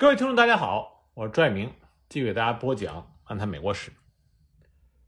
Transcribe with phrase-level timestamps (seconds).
[0.00, 1.74] 各位听众，大家好，我是拽明，
[2.08, 3.90] 继续给大家播讲《安谈美国史》。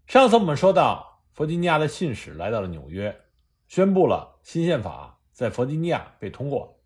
[0.09, 3.21] 上次我们说到，弗吉尼亚的信使来到了纽约，
[3.69, 6.83] 宣布了新宪法在弗吉尼亚被通过。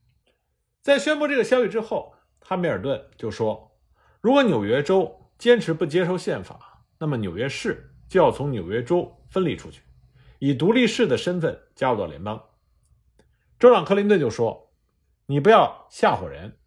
[0.82, 3.74] 在宣布这个消息之后，汉密尔顿就说，
[4.20, 9.80] 如果纽约州坚持不接受宪法，那么纽约市就要从纽约州分离出去，
[10.40, 12.50] 以独立市的身份加入到联邦。
[13.58, 14.74] 州长克林顿就说
[15.24, 16.58] ：“你不要吓唬人。”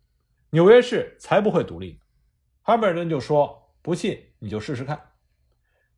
[0.58, 2.02] 纽约市才不会独立。
[2.64, 5.12] 哈密尔顿就说：“不信你就试试看。”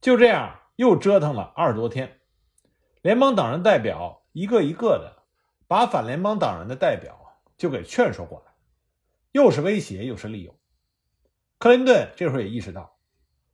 [0.01, 2.19] 就这样又折腾了二十多天，
[3.01, 5.23] 联邦党人代表一个一个的
[5.65, 8.51] 把反联邦党人的代表就给劝说过来，
[9.31, 10.53] 又是威胁又是利诱。
[11.57, 12.97] 克林顿这会儿也意识到，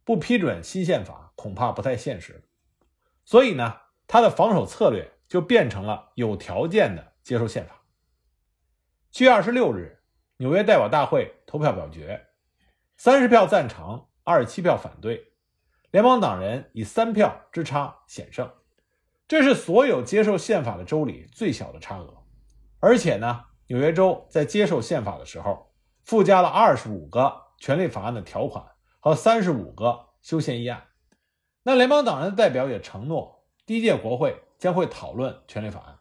[0.04, 2.50] 不批准新宪法恐怕不太现实，
[3.24, 3.78] 所以呢，
[4.08, 7.84] 他的防守策略就变成了有条件的接受宪法。
[9.12, 9.95] 七月二十六日。
[10.38, 12.28] 纽约代表大会投票表决，
[12.98, 15.32] 三十票赞成，二十七票反对，
[15.92, 18.52] 联邦党人以三票之差险胜。
[19.30, 22.24] 这是所有接受宪法的州里最小的差额。
[22.82, 25.72] 而且呢，纽约州在接受宪法的时候，
[26.04, 28.66] 附加了二十五个权利法案的条款
[29.00, 30.84] 和三十五个修宪议案。
[31.64, 35.98] 那联邦党人的代表也承诺，第一届国会将会讨论权利法案。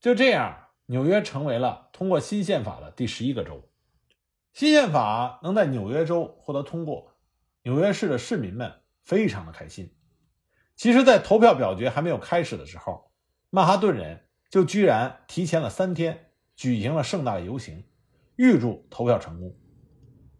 [0.00, 0.65] 就这样。
[0.86, 3.68] 纽约成为了通过新宪法的第十一个州。
[4.52, 7.16] 新宪法能在纽约州获得通过，
[7.62, 9.92] 纽约市的市民们非常的开心。
[10.76, 13.10] 其实，在投票表决还没有开始的时候，
[13.50, 17.84] 曼哈顿人就居然提前了三天举行了盛大的游行，
[18.36, 19.56] 预祝投票成功。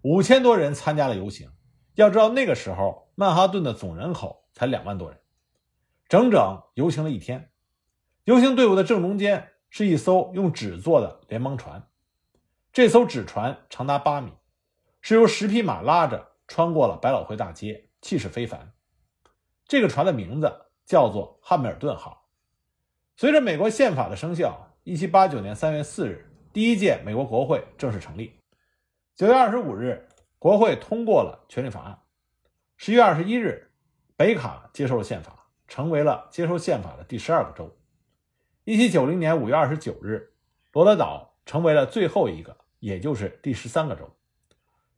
[0.03, 1.51] 五千多人参加了游行。
[1.95, 5.19] 要知道，那个时候曼哈顿的总人口才两万多人，
[6.09, 7.51] 整整游行了一天。
[8.25, 9.49] 游行队伍的正中间。
[9.71, 11.89] 是一艘用纸做的联盟船，
[12.73, 14.33] 这艘纸船长达八米，
[15.01, 18.73] 是由十匹马拉着穿过了百老汇大街，气势非凡。
[19.67, 22.29] 这个船的名字叫做汉密尔顿号。
[23.17, 28.41] 随着美国宪法的生效，一七八九年三月四日，第一届美国国会正式成立。
[29.15, 31.99] 九月二十五日，国会通过了权利法案。
[32.77, 33.73] 十月二十一日，
[34.17, 37.76] 北卡接受了宪法，成为了接受宪法的第十二个州。
[38.69, 40.33] 一七九零年五月二十九日，
[40.73, 44.11] 罗德岛成为了最后一个，也就是第十三个州。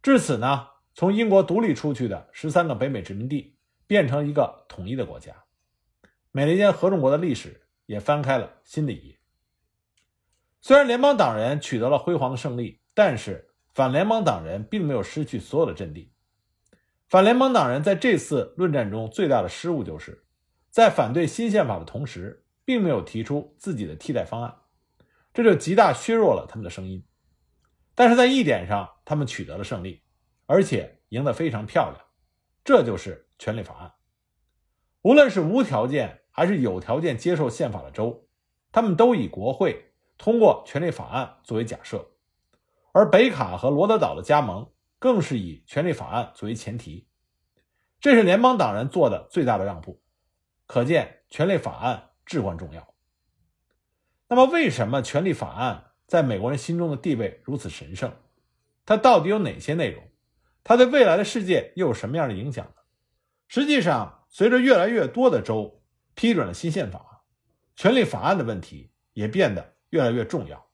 [0.00, 5.44] 至此呢，从英国独立出去的十三个北美殖民地变成一个统一的国家，
[6.32, 9.18] 美利坚合众国的历史也翻开了新的一页。
[10.62, 16.10] 虽然联邦党人取得了辉煌的胜利，但是反联邦党人并没有失去所有的阵地。
[17.06, 20.24] 反联邦党人在这次论战中最大的失误，就是
[20.70, 22.46] 在反对新宪法的同时。
[22.68, 24.54] 并没有提出自己的替代方案，
[25.32, 27.02] 这就极大削弱了他们的声音。
[27.94, 30.02] 但是在一点上，他们取得了胜利，
[30.44, 32.04] 而且赢得非常漂亮。
[32.62, 33.94] 这就是权利法案。
[35.00, 38.28] 无论是无条件还是有条件接受宪法的州，
[38.70, 42.10] 他们都以国会通过权利法案作为假设，
[42.92, 47.08] 而北卡和罗德岛的加盟更是以权利法案作为前提。
[47.98, 50.02] 这是联邦党人做的最大的让步。
[50.66, 52.07] 可见，权利法案。
[52.28, 52.94] 至关重要。
[54.28, 58.14] 那么，为什么权利法案在美国人心中的地位如此神圣？
[58.84, 60.06] 它到底有哪些内容？
[60.62, 62.72] 它对未来的世界又有什么样的影响呢？
[63.48, 65.82] 实际上，随着越来越多的州
[66.14, 67.24] 批准了新宪法，
[67.74, 70.70] 权利法案的问题也变得越来越重要。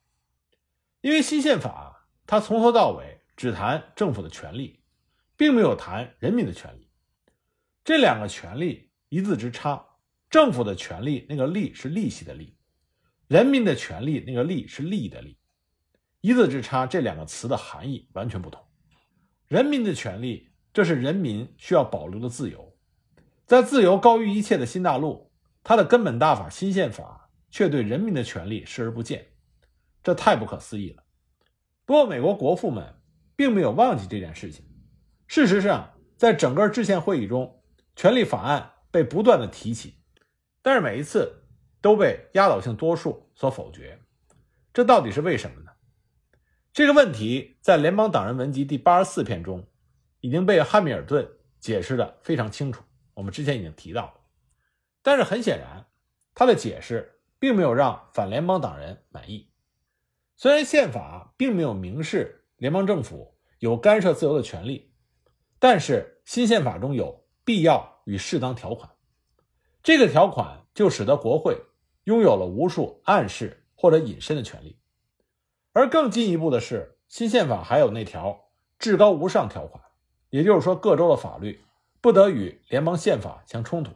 [1.00, 4.82] 因为新宪法它从头到尾只谈政府的权利，
[5.36, 6.90] 并没有谈人民的权利。
[7.84, 9.86] 这两个权利一字之差。
[10.34, 12.56] 政府的权利，那个利是利息的利；
[13.28, 15.38] 人民的权利，那个利是利益的利。
[16.22, 18.60] 一字之差，这两个词的含义完全不同。
[19.46, 22.76] 人民的权利，这是人民需要保留的自由。
[23.46, 25.30] 在自由高于一切的新大陆，
[25.62, 29.24] 它的根本大法新宪法却对人民的权利视而不见，
[30.02, 31.04] 这太不可思议了。
[31.84, 32.92] 不过，美国国父们
[33.36, 34.66] 并没有忘记这件事情。
[35.28, 37.62] 事实上，在整个制宪会议中，
[37.94, 40.00] 权利法案被不断的提起。
[40.64, 41.44] 但是每一次
[41.82, 44.00] 都被压倒性多数所否决，
[44.72, 45.72] 这到底是为什么呢？
[46.72, 49.68] 这个问题在《联邦党人文集》第八十四篇中
[50.20, 51.28] 已经被汉密尔顿
[51.60, 52.82] 解释的非常清楚。
[53.12, 54.22] 我们之前已经提到，
[55.02, 55.84] 但是很显然，
[56.34, 59.50] 他的解释并没有让反联邦党人满意。
[60.34, 64.94] 虽然宪法并没有明示联邦政府有干涉自由的权利，
[65.58, 68.90] 但是新宪法中有必要与适当条款。
[69.84, 71.60] 这个条款就使得国会
[72.04, 74.78] 拥有了无数暗示或者隐身的权利，
[75.74, 78.48] 而更进一步的是，新宪法还有那条
[78.78, 79.84] 至高无上条款，
[80.30, 81.62] 也就是说，各州的法律
[82.00, 83.92] 不得与联邦宪法相冲突。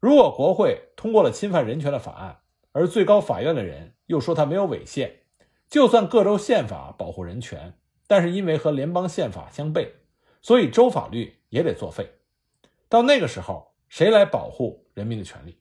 [0.00, 2.38] 如果国会通过了侵犯人权的法案，
[2.72, 5.20] 而最高法院的人又说他没有违宪，
[5.68, 7.74] 就算各州宪法保护人权，
[8.06, 9.90] 但是因为和联邦宪法相悖，
[10.40, 12.14] 所以州法律也得作废。
[12.88, 15.60] 到那个时候，谁来保护人民的权利？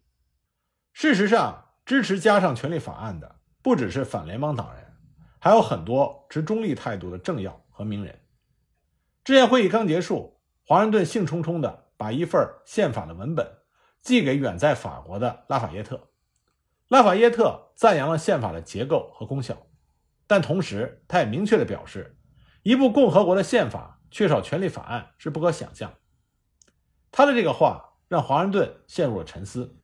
[0.94, 4.94] 事实上，支持加上权利法案的不只是反联邦党人，
[5.40, 8.20] 还有很多持中立态度的政要和名人。
[9.24, 13.48] 制宪会议刚结束，华盛顿兴冲冲地把一份宪法的文本
[14.02, 16.10] 寄给远在法国的拉法耶特。
[16.88, 19.68] 拉法耶特赞扬了宪法的结构和功效，
[20.26, 22.18] 但同时他也明确地表示，
[22.64, 25.94] 一部共和国的宪法缺少权利法案是不可想象。
[27.12, 29.78] 他的这个话让华盛顿陷入了沉思，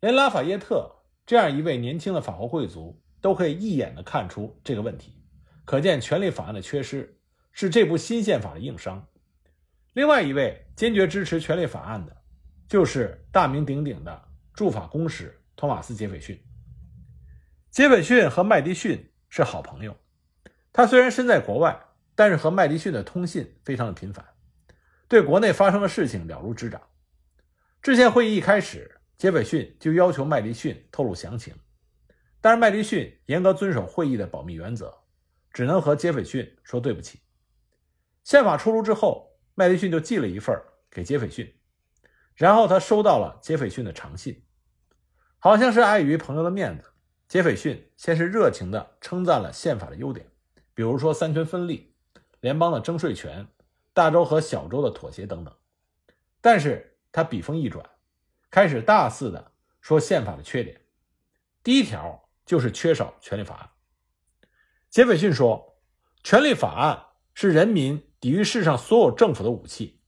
[0.00, 0.90] 连拉法耶特
[1.26, 5.22] 这样一位年轻的法国贵族都可以一眼的看出这个问题，
[5.64, 7.18] 可见权利法案的缺失
[7.52, 9.06] 是这部新宪法的硬伤。
[9.92, 12.16] 另外一位坚决支持权利法案的，
[12.66, 14.22] 就是大名鼎鼎的
[14.54, 15.38] 驻法公使。
[15.54, 16.42] 托马斯·杰斐逊，
[17.70, 19.94] 杰斐逊和麦迪逊是好朋友。
[20.72, 21.78] 他虽然身在国外，
[22.16, 24.26] 但是和麦迪逊的通信非常的频繁，
[25.06, 26.80] 对国内发生的事情了如指掌。
[27.82, 31.52] 制宪会议一开始，杰斐逊就要求麦迪逊透露详情，
[32.40, 34.96] 但是麦迪逊严格遵守会议的保密原则，
[35.52, 37.18] 只能和杰斐逊说对不起。
[38.22, 40.56] 宪法出炉之后，麦迪逊就寄了一份
[40.92, 41.52] 给杰斐逊，
[42.36, 44.44] 然后他收到了杰斐逊的长信。
[45.40, 46.84] 好像是碍于朋友的面子，
[47.26, 50.30] 杰斐逊先是热情地称赞了宪法的优点，
[50.72, 51.96] 比如说三权分立、
[52.38, 53.48] 联邦的征税权、
[53.92, 55.52] 大州和小州的妥协等等。
[56.40, 57.84] 但是他笔锋一转，
[58.50, 60.80] 开始大肆的说宪法的缺点。
[61.62, 63.70] 第一条就是缺少权利法案。
[64.90, 65.78] 杰斐逊说，
[66.24, 70.00] 权利法案是人民抵御世上所有政府的武器，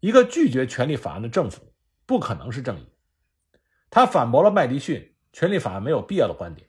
[0.00, 1.74] 一个拒绝权利法案的政府
[2.06, 2.88] 不可能是正义。
[3.90, 6.68] 他反驳了麦迪逊权利法案没有必要的观点。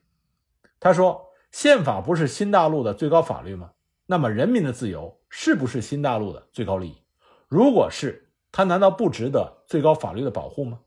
[0.80, 3.72] 他说：“宪法不是新大陆的最高法律吗？
[4.06, 7.02] 那么人民的自由是不是新大陆的最高利益？
[7.48, 8.25] 如果是，
[8.56, 10.80] 它难道不值得最高法律的保护吗？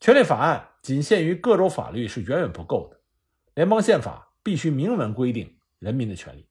[0.00, 3.00] 权利法案仅限于各州法律是远远不够的，
[3.52, 6.48] 联邦宪法必须明文规定人民的权利。”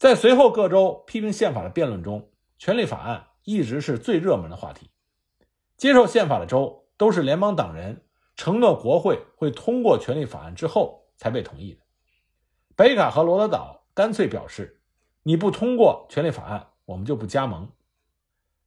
[0.00, 4.90] 在随后各州批评宪法的辩论中，权利法案一直是最热门的话题。
[5.76, 6.84] 接受宪法的州。
[6.98, 8.02] 都是联邦党人
[8.34, 11.80] 承诺国会会通过权利法案之后才被同意的。
[12.74, 14.80] 北卡和罗德岛干脆表示
[15.22, 17.70] ：“你不通过权利法案，我们就不加盟。”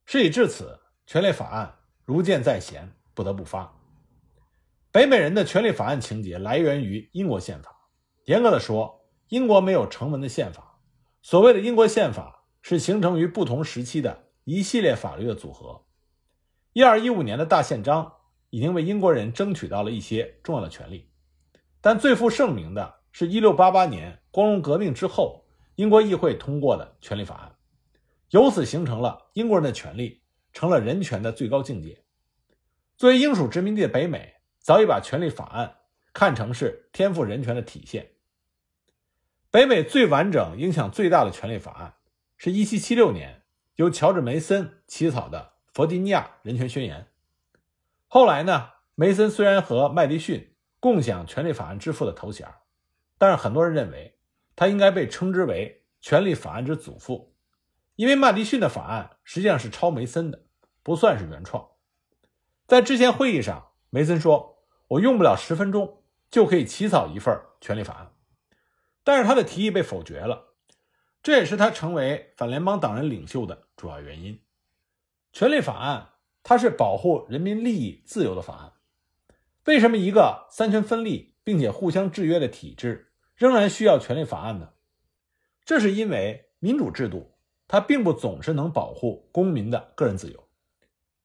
[0.04, 3.72] 事已至此，权利法案如箭在弦，不得不发。
[4.90, 7.88] 北美人的权利法案情节来源于英国宪法。
[8.24, 10.78] 严格的说，英国没有成文的宪法。
[11.22, 15.84] 所谓的英国宪法是形成于不同时期的一系列法律的组合。
[16.72, 18.12] 一二一五年的大宪章。
[18.54, 21.08] 已经为英国人争取到了一些重要的权利，
[21.80, 25.46] 但最负盛名的是1688年光荣革命之后，
[25.76, 27.56] 英国议会通过的权利法案，
[28.32, 30.22] 由此形成了英国人的权利
[30.54, 32.02] 成了人权的最高境界。
[32.96, 35.80] 作为英属殖民地的北美，早已把权利法案
[36.14, 38.12] 看成是天赋人权的体现。
[39.50, 41.94] 北美最完整、影响最大的权利法案，
[42.38, 43.42] 是一七七六年
[43.76, 47.00] 由乔治·梅森起草的《弗吉尼亚人权宣言》。
[48.08, 48.70] 后来呢？
[48.94, 52.46] 梅森虽然和麦迪逊共享权利法案之父的头衔，
[53.16, 54.18] 但是很多人认为
[54.54, 57.31] 他应该被称之为权利法案之祖父，
[57.96, 60.44] 因为麦迪逊的法案实际上是抄梅森的，
[60.82, 61.68] 不算是原创。
[62.66, 68.12] 在之前会议上，梅森说：“我用不了十分钟就可以起草一份权利法案。”
[69.04, 70.54] 但是他的提议被否决了，
[71.22, 74.40] 这也是他成为反联邦党人领袖的主要原因。
[75.32, 76.08] 权利法案。
[76.44, 78.72] 它是保护人民利益自由的法案。
[79.66, 84.70] 为什么一个三权分立并且互相制约的体制仍然需要权利法案呢？
[85.64, 87.31] 这是因为民主制度
[87.72, 90.46] 它并不总是能保护公民的个人自由。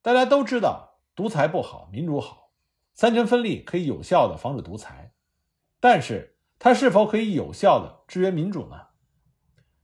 [0.01, 2.53] 大家都知道，独裁不好，民主好。
[2.93, 5.11] 三权分立可以有效的防止独裁，
[5.81, 8.77] 但是它是否可以有效的制约民主呢？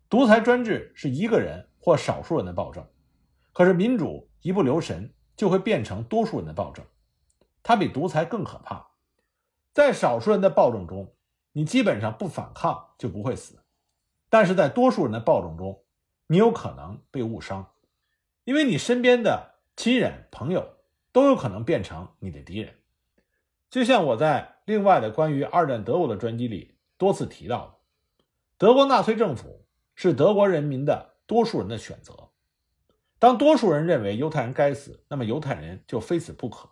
[0.09, 2.87] 独裁专制是一个人或少数人的暴政，
[3.51, 5.13] 可是民主一不留神。
[5.35, 6.85] 就会变成多数人的暴政，
[7.63, 8.91] 它比独裁更可怕。
[9.73, 11.15] 在少数人的暴政中，
[11.53, 13.55] 你基本上不反抗就不会死；
[14.29, 15.82] 但是在多数人的暴政中，
[16.33, 17.73] 你有可能被误伤，
[18.43, 20.77] 因为你身边的亲人、朋友
[21.11, 22.73] 都有可能变成你的敌人。
[23.69, 27.73] 就像我在另外的关于二战德国的专辑里多次提到的，
[28.57, 32.31] 德国纳粹政府是德国人民的多数人的选择。
[33.19, 36.67] 当多数人认为犹太人该死，那么犹太人就非死不可。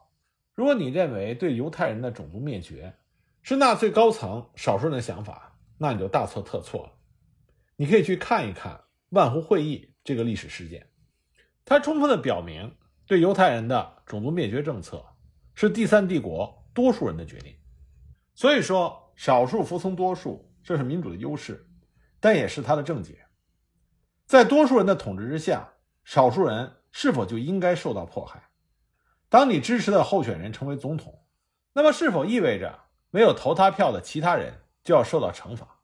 [0.55, 2.95] 如果你认为对犹太人的种族灭绝
[3.43, 6.93] 是纳粹高层少数人的想法，那你就大错特错了。
[7.75, 10.89] 你可以去看一看万湖会议这个历史事件，
[11.65, 15.05] 它充分的表明，对犹太人的种族灭绝政策
[15.53, 17.53] 是第三帝国多数人的决定。
[18.33, 21.67] 所以说，少数服从多数，这是民主的优势，
[22.21, 23.19] 但也是它的症结。
[24.25, 25.73] 在多数人的统治之下，
[26.05, 28.49] 少数人是否就应该受到迫害？
[29.27, 31.25] 当你支持的候选人成为总统，
[31.73, 35.81] 那么是否意味着没有投他票的其他人就要受到惩罚？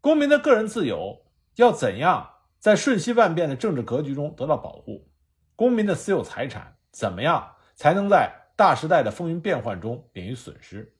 [0.00, 1.23] 公民的个人自由
[1.56, 5.08] 要怎样在瞬息万变的政治格局中得到保护？
[5.54, 10.96] 公民的私有财产怎么样才能在大时代的风云变幻中免于损失？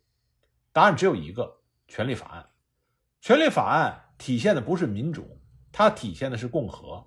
[0.73, 2.49] 答案只有一个：权利法案。
[3.21, 5.41] 权利法案体现的不是民主，
[5.73, 7.05] 它体现的是共和。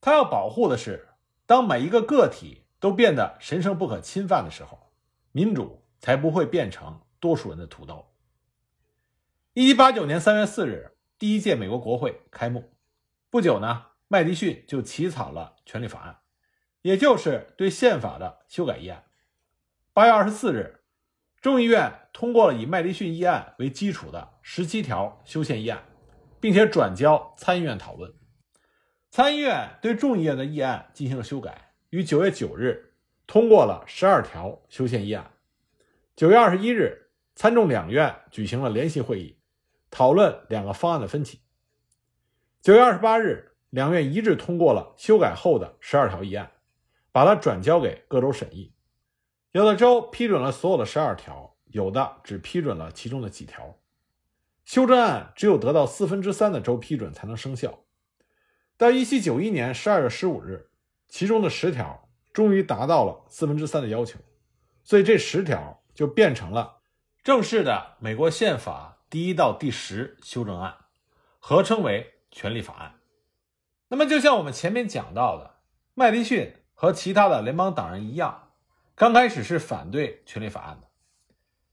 [0.00, 1.08] 它要保护的是，
[1.44, 4.92] 当每一个个体都变得神圣不可侵犯的时候，
[5.32, 8.10] 民主才不会变成多数人的屠刀。
[9.52, 10.96] 一七八九年三月四日。
[11.20, 12.72] 第一届美国国会开幕
[13.28, 16.20] 不久呢，麦迪逊就起草了权利法案，
[16.80, 19.04] 也就是对宪法的修改议案。
[19.92, 20.80] 八月二十四日，
[21.42, 25.84] 众议院通过了以麦迪逊议案为基础的十七条修宪议案，
[26.40, 28.14] 并且转交参议院讨论。
[29.10, 32.94] 参议院对众议院的议案进行了修改，于九月九日
[33.26, 35.30] 通过了十二条修宪议案。
[36.16, 39.36] 九月二十一日，参众两院举行了联席会议。
[39.90, 41.40] 讨论两个方案的分歧。
[42.62, 46.52] 九月二十八日，两院一致通过了修改后的十二条议案，
[47.10, 48.72] 把它转交给各州审议。
[49.52, 53.76] 有的州批准了所有的十二条，有的只批准了其中的几条。
[54.64, 57.80] 修正案只有得到四分之三的州批准才能生效。
[58.76, 60.70] 到一七九一年十二月十五日，
[61.08, 64.20] 其中的十条终于达到了四分之三的要求，
[64.84, 66.82] 所以这十条就变成了
[67.24, 68.89] 正式的美国宪法。
[69.10, 70.76] 第一到第十修正案
[71.40, 73.00] 合称为权利法案。
[73.88, 75.56] 那么，就像我们前面讲到的，
[75.94, 78.52] 麦迪逊和其他的联邦党人一样，
[78.94, 80.86] 刚开始是反对权利法案的。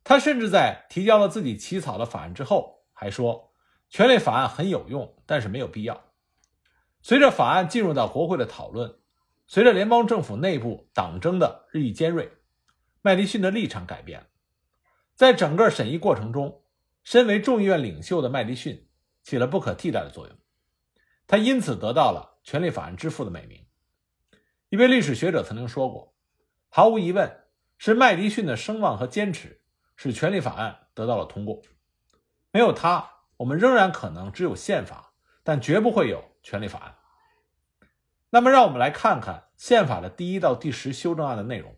[0.04, 3.54] 他甚至在提交了自己起草的法案之后，还说
[3.88, 6.06] 权利法案很有用，但是没有必要。
[7.04, 8.98] 随着法案进入到国会的讨论，
[9.46, 12.32] 随着联邦政府内部党争的日益尖锐，
[13.04, 14.26] 麦迪逊的立场改变了。
[15.14, 16.64] 在整个审议过程中，
[17.08, 18.86] 身为众议院领袖的麦迪逊
[19.24, 20.38] 起了不可替代的作用，
[21.26, 23.66] 他因此得到了“权利法案之父”的美名。
[24.68, 26.14] 一位历史学者曾经说过
[26.68, 27.46] ：“毫无疑问，
[27.78, 29.62] 是麦迪逊的声望和坚持
[29.96, 31.62] 使权利法案得到了通过。
[32.52, 36.98] 没有他，我们仍然可能只有宪法，但绝不会有权利法案。”
[38.32, 41.74] 那么，让我们来看看宪法的第一到第十修正案的内容。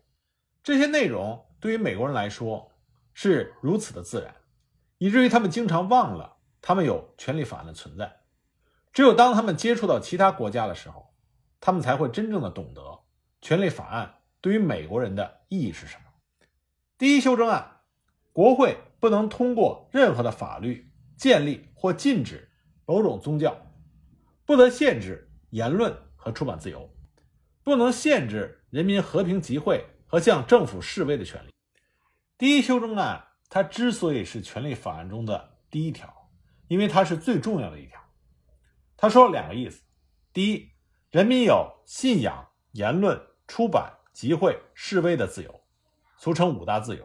[0.64, 2.72] 这些内容对于美国人来说
[3.14, 4.34] 是如此的自然。
[5.00, 8.18] 以至于他们经常忘了他们有权利法案的存在。
[8.92, 11.14] 只有当他们接触到其他国家的时候，
[11.58, 13.00] 他们才会真正的懂得
[13.40, 16.02] 权利法案对于美国人的意义是什么。
[16.98, 17.78] 第一修正案，
[18.34, 22.50] 国会不能通过任何的法律建立或禁止
[22.84, 23.56] 某种宗教，
[24.44, 26.90] 不得限制言论和出版自由，
[27.64, 31.50] 不能限制人民和平集会和向政府示威的权利。
[32.36, 33.28] 第一修正案。
[33.52, 36.30] 它之所以是权利法案中的第一条，
[36.68, 38.00] 因为它是最重要的一条。
[38.96, 39.82] 他说了两个意思：
[40.32, 40.70] 第一，
[41.10, 45.62] 人民有信仰、言论、出版、集会、示威的自由，
[46.16, 47.04] 俗称五大自由。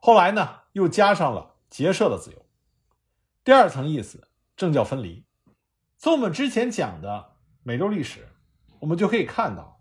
[0.00, 2.44] 后来呢，又加上了结社的自由。
[3.44, 4.26] 第二层意思，
[4.56, 5.24] 政教分离。
[5.96, 8.28] 从我们之前讲的美洲历史，
[8.80, 9.80] 我们就可以看到，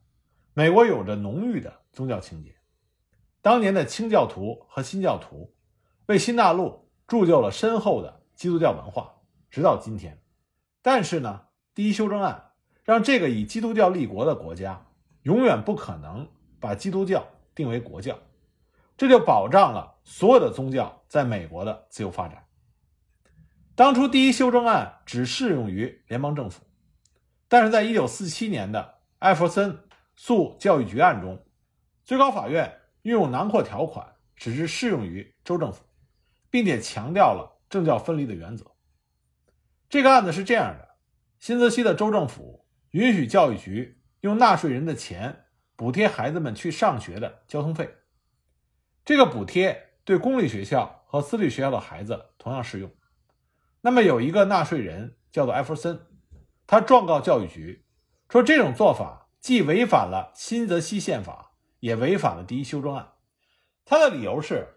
[0.53, 2.55] 美国有着浓郁的宗教情节。
[3.41, 5.55] 当年的清教徒和新教徒。
[6.11, 9.13] 为新大陆铸就了深厚的基督教文化，
[9.49, 10.21] 直到今天。
[10.81, 12.51] 但是呢，第一修正案
[12.83, 14.85] 让这个以基督教立国的国家
[15.23, 16.27] 永远不可能
[16.59, 17.25] 把基督教
[17.55, 18.19] 定为国教，
[18.97, 22.45] 这就保障了所有的宗教在美国的自由发展。
[23.73, 26.61] 当初第一修正案只适用于联邦政府，
[27.47, 29.79] 但是在一九四七年的艾弗森
[30.17, 31.41] 诉教育局案中，
[32.03, 35.85] 最高法院运用囊括条款，使之适用于州政府。
[36.51, 38.65] 并且强调了政教分离的原则。
[39.89, 40.89] 这个案子是这样的：
[41.39, 47.89] 新泽西的州政府允许教育局用纳税人的钱补贴孩子们去上学的交通费。
[49.03, 52.93] 这个补贴对公立学校和私立学校的孩子同样适用。
[53.81, 55.99] 那么有一个纳税人叫做艾弗森，
[56.67, 57.83] 他状告教育局，
[58.29, 63.13] 说这种做法既违反了新泽西宪法，也违反了第一修正案。
[63.83, 64.67] 他的理由是，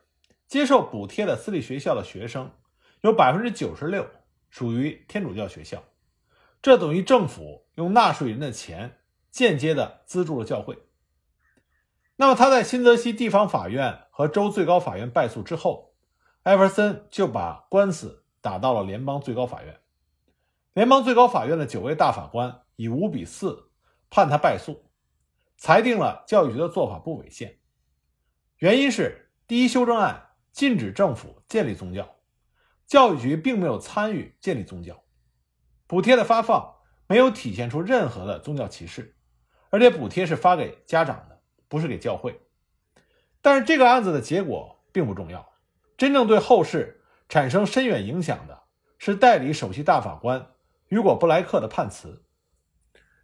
[0.55, 2.53] 接受补贴的私立学校的学生
[3.01, 4.09] 有百分之九十六
[4.51, 5.83] 属于天主教学校，
[6.63, 9.01] 这等于政府用纳税人的钱
[9.33, 10.79] 间接的资助了教会。
[12.15, 15.93] 那么他在新泽西地方法院和州最高法院败诉之后，
[16.45, 19.81] 艾弗森就把官司打到了联邦最高法院。
[20.73, 23.73] 联邦最高法院的九位大法官以五比四
[24.09, 24.85] 判他败诉，
[25.57, 27.59] 裁定了教育局的做法不违宪。
[28.59, 30.24] 原因是第一修正案
[30.55, 32.15] 禁止政府建立宗教，
[32.87, 35.03] 教育局并没有参与建立宗教，
[35.89, 36.77] 补贴的发放
[37.09, 39.17] 没有体现出任何的宗教歧视，
[39.71, 42.41] 而且补贴是发给家长的，不是给教会。
[43.43, 45.55] 但是这个案子的结果并不重要，
[45.97, 48.63] 真正对后世产生深远影响的
[48.97, 50.53] 是代理首席大法官。
[50.87, 52.25] 雨果·布莱克的判词，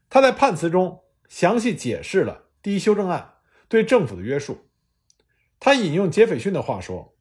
[0.09, 3.35] 他在判词中详细解释了第一修正案
[3.69, 4.67] 对政府的约束。
[5.61, 7.15] 他引用杰斐逊的话说：“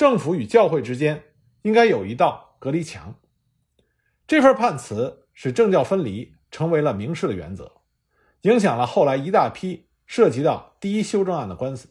[0.00, 1.24] 政府与教会之间
[1.60, 3.20] 应该有一道隔离墙。”
[4.26, 7.82] 这份判词使政教分离成为了明示的原则，
[8.40, 11.90] 影响了后来一大批涉及到第一修正案的官司。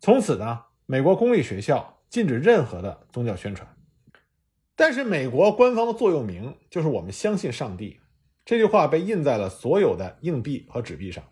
[0.00, 3.72] 从此呢，美国公立学校禁止任何的宗教宣传。
[4.74, 8.00] 但是美国官方的座右铭就是“我们相信上帝”，
[8.44, 11.22] 这句话被印在了所有的硬币和纸币上。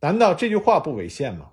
[0.00, 1.50] 难道这句话不违宪吗？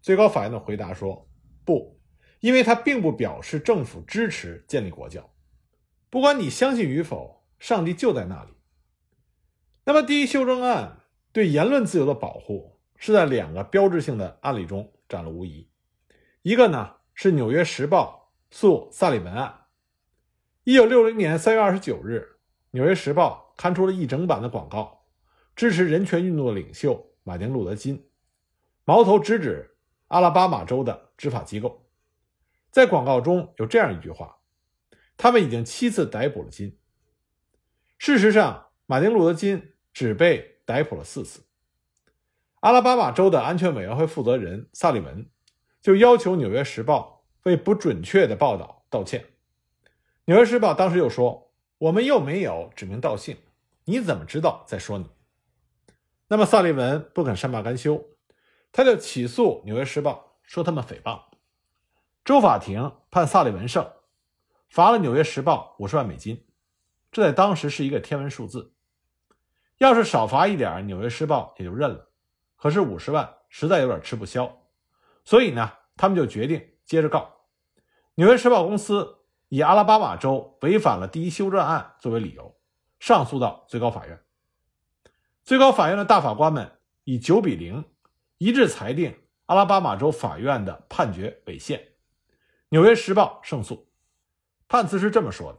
[0.00, 1.28] 最高法院的回答说
[1.66, 1.98] ：“不，
[2.44, 5.30] 因为它并不表示政府支持建立国教。
[6.10, 8.50] 不管你相信与否，上帝就在那里。”
[9.86, 11.00] 那么，第一修正案
[11.32, 15.70] 对言论自由的保护是在两个标志性的案例中展露无遗。
[16.42, 19.60] 一个呢是《纽约时报》诉萨利文案。
[20.64, 22.28] 一九六零年三月二十九日，
[22.72, 25.06] 《纽约时报》刊出了一整版的广告，
[25.56, 28.06] 支持人权运动的领袖马丁·路德·金，
[28.84, 29.74] 矛头直指
[30.08, 31.80] 阿拉巴马州的执法机构。
[32.74, 34.38] 在广告中有这样一句话
[35.16, 36.76] ：“他们已经七次逮捕了金。”
[37.98, 41.44] 事实上，马丁·路德·金只被逮捕了四次。
[42.62, 45.30] 阿拉巴马州的安全委员会负责人萨利文
[45.80, 49.20] 就要求《纽约时报》为不准确的报道道歉。
[50.24, 53.36] 《纽约时报》当时又说：“我们又没有指名道姓，
[53.84, 55.08] 你怎么知道在说你？”
[56.26, 58.04] 那么萨利文不肯善罢甘休，
[58.72, 61.20] 他就起诉《纽约时报》，说他们诽谤。
[62.24, 63.86] 州法庭判萨利文胜，
[64.70, 66.46] 罚了《纽约时报》五十万美金，
[67.12, 68.72] 这在当时是一个天文数字。
[69.76, 72.08] 要是少罚一点，《纽约时报》也就认了。
[72.56, 74.50] 可是五十万实在有点吃不消，
[75.22, 77.18] 所以呢，他们就决定接着告
[78.14, 79.18] 《纽约时报》公司。
[79.50, 82.56] 以阿拉巴马州违反了第一修正案作为理由，
[82.98, 84.18] 上诉到最高法院。
[85.44, 86.72] 最高法院的大法官们
[87.04, 87.84] 以九比零
[88.38, 91.78] 一致裁定阿拉巴马州法院的判决违宪，
[92.70, 93.88] 《纽约时报》胜诉。
[94.66, 95.58] 判词是这么说的：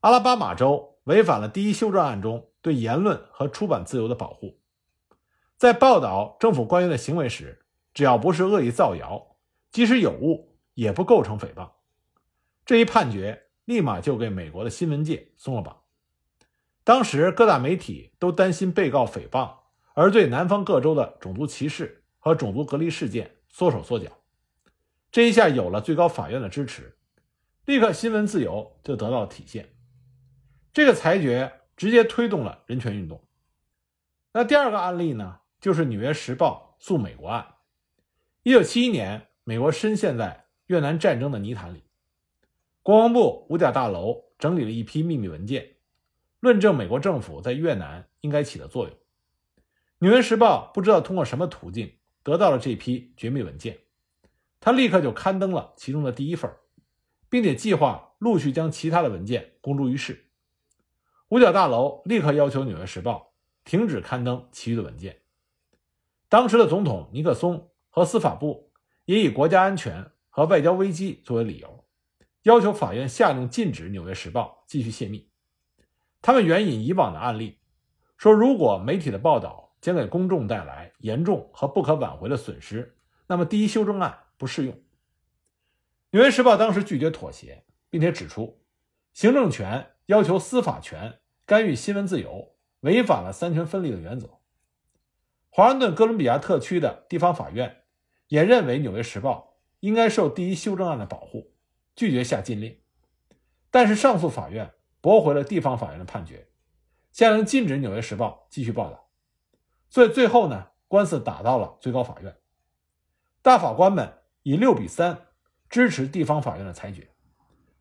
[0.00, 4.60] 阿拉巴马州违反了第一修正案中对言论和出版自由的保护，
[5.56, 9.36] 在报道政府官员的行为时，只要不是恶意造谣，
[9.72, 11.68] 即使有误，也不构成诽谤。
[12.64, 15.76] 这一判决立马就给美国的新闻界松了绑。
[16.84, 19.52] 当时各大媒体都担心被告诽谤，
[19.94, 24.10] 而对南方各州的种族歧视和种族隔离事件缩手缩脚。
[25.12, 26.96] 这一下有了最高法院的支持，
[27.64, 29.70] 立刻新闻自由就得到了体现。
[30.72, 33.24] 这个裁决直接推动了人权运动。
[34.32, 37.54] 那第二个案例呢，就是《纽约时报》诉美国案。
[38.44, 41.82] 一九七一年，美国深陷在越南战争的泥潭里。
[42.82, 45.74] 国防部五角大楼整理了一批秘密文件，
[46.38, 48.94] 论证美国政府在越南应该起的作用。
[49.98, 51.92] 《纽约时报》不知道通过什么途径
[52.22, 53.80] 得到了这批绝密文件，
[54.60, 56.50] 他立刻就刊登了其中的第一份，
[57.28, 60.26] 并且计划陆续将其他的文件公诸于世。
[61.30, 63.32] 五角大楼立刻要求《纽约时报》
[63.70, 65.22] 停止刊登其余的文件。
[66.28, 68.70] 当时的总统尼克松和司法部
[69.04, 71.84] 也以国家安全和外交危机作为理由。
[72.42, 75.30] 要求法院下令禁止《纽约时报》继续泄密。
[76.22, 77.58] 他们援引以往的案例，
[78.16, 82.96] 说如果媒体的报道将给公众带来严重和不可挽回的损失，
[83.26, 84.74] 那么第一修正案不适用。
[86.12, 88.58] 《纽约时报》当时拒绝妥协，并且指出，
[89.12, 94.40] 行政权要求司法权干预新闻自由，违反了三权分立的原则。
[95.50, 97.82] 华盛顿哥伦比亚特区的地方法院
[98.28, 101.52] 也认为，《纽约时报》应该受第一修正案的保护。
[101.94, 102.80] 拒绝下禁令，
[103.70, 104.72] 但是上诉法院
[105.02, 106.48] 驳回了地方法院的判决，
[107.12, 109.10] 下令禁止《纽约时报》继续报道。
[109.90, 112.34] 所以最后呢，官司打到了最高法院，
[113.42, 115.26] 大法官们以六比三
[115.68, 117.08] 支持地方法院的裁决，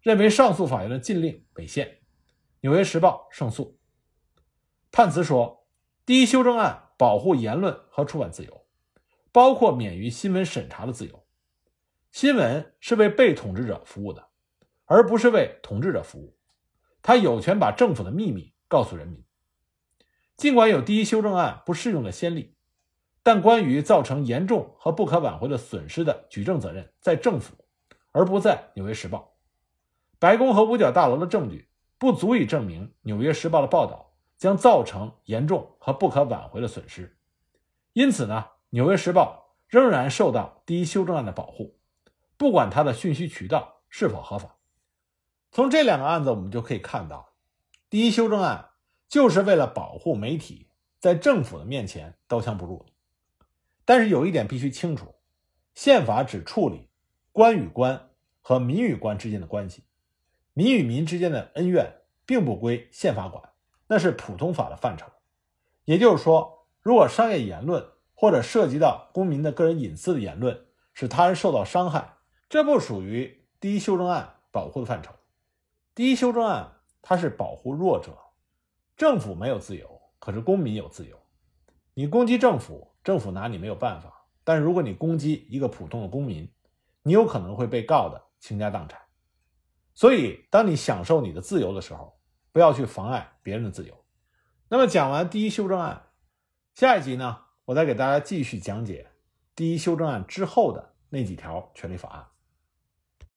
[0.02, 1.88] 认为上诉法院的禁令违宪，
[2.62, 3.80] 《纽约时报》胜诉。
[4.92, 5.68] 判词说，
[6.06, 8.66] 第一修正案保护言论和出版自由，
[9.32, 11.26] 包括免于新闻审查的自由。
[12.12, 14.30] 新闻是为被统治者服务的，
[14.86, 16.36] 而不是为统治者服务。
[17.02, 19.24] 他有权把政府的秘密告诉人民。
[20.36, 22.56] 尽管有第一修正案不适用的先例，
[23.22, 27.54] 但关于造成严重和不可挽回的损失的举证责任在政府，
[28.12, 29.20] 而不在《纽约时报》。
[30.20, 37.18] 白宫和五角大楼的证据不足以证明《纽约时报》的报道将造成严重和不可挽回的损失。
[37.94, 41.78] 因此呢，《纽约时报》仍然受到第一修正案的保护。
[42.38, 44.56] 不管它的讯息渠道是否合法，
[45.52, 47.34] 从这两个案子我们就可以看到，
[47.90, 48.70] 第一修正案
[49.10, 52.86] 就是为了保护媒体在政府的面前刀枪不入。
[53.90, 55.16] 但是有一点必须清楚，
[55.74, 56.90] 宪法只处理
[57.32, 59.84] 官与官和民与官之间的关系，
[60.54, 63.50] 民与民之间的恩怨并不归宪法管，
[63.88, 65.08] 那是普通法的范畴。
[65.86, 72.14] 也就是说，如果商业言论或者涉及到公民的个人隐私的言论使他人受到伤害，
[72.48, 75.12] 这不属于第一修正案保护的范畴。
[75.96, 78.16] 第一修正案它是保护弱者，
[78.96, 81.18] 政府没有自由，可是公民有自由。
[81.96, 84.12] 你攻击政府，政府拿你没有办法；
[84.44, 86.48] 但如果你攻击一个普通的公民，
[87.02, 89.02] 你有可能会被告的倾家荡产。
[89.96, 92.20] 所以，当你享受你的自由的时候，
[92.52, 94.06] 不要去妨碍别人的自由。
[94.68, 96.04] 那么，讲完第一修正案，
[96.76, 99.08] 下一集呢，我再给大家继续讲解
[99.56, 102.28] 第一修正案之后的那几条权利法案。